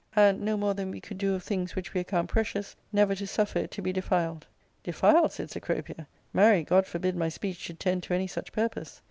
^' 0.01 0.03
and, 0.15 0.41
no 0.41 0.57
more 0.57 0.73
than 0.73 0.89
we 0.89 0.99
would 1.07 1.19
do 1.19 1.35
of 1.35 1.43
things 1.43 1.75
which 1.75 1.93
we 1.93 2.01
account 2.01 2.27
,v' 2.31 2.33
precious, 2.33 2.75
never 2.91 3.13
to 3.13 3.27
suffer 3.27 3.59
it 3.59 3.69
to 3.69 3.83
be 3.83 3.93
defiled.'*" 3.93 4.47
Defiled!" 4.89 5.31
said 5.33 5.51
Cecropia;" 5.51 6.07
marry, 6.41 6.63
God 6.63 6.87
forbid 6.87 7.15
my 7.15 7.29
speech 7.29 7.57
should 7.57 7.79
tend 7.79 8.01
to 8.01 8.15
any 8.15 8.27
^uch 8.27 8.51
purpose 8.51 8.99